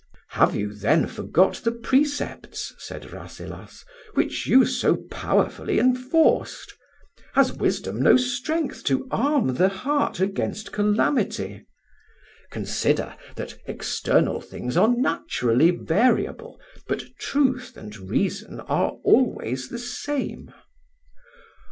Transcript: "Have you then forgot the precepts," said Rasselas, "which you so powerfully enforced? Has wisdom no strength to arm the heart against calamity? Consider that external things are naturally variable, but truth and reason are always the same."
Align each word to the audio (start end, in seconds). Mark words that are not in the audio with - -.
"Have 0.29 0.55
you 0.55 0.73
then 0.73 1.05
forgot 1.05 1.57
the 1.63 1.71
precepts," 1.71 2.73
said 2.79 3.11
Rasselas, 3.11 3.85
"which 4.15 4.47
you 4.47 4.65
so 4.65 4.95
powerfully 5.11 5.77
enforced? 5.77 6.73
Has 7.33 7.53
wisdom 7.53 8.01
no 8.01 8.17
strength 8.17 8.83
to 8.85 9.07
arm 9.11 9.53
the 9.53 9.69
heart 9.69 10.19
against 10.19 10.71
calamity? 10.71 11.67
Consider 12.49 13.15
that 13.35 13.59
external 13.67 14.41
things 14.41 14.75
are 14.75 14.87
naturally 14.89 15.69
variable, 15.69 16.59
but 16.87 17.03
truth 17.19 17.73
and 17.77 17.95
reason 18.09 18.59
are 18.61 18.93
always 19.03 19.69
the 19.69 19.77
same." 19.77 20.51